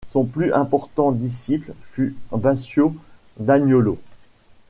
Son 0.09 0.25
plus 0.25 0.51
important 0.51 1.11
disciple 1.11 1.73
fut 1.83 2.15
Baccio 2.35 2.95
d'Agnolo. 3.39 3.99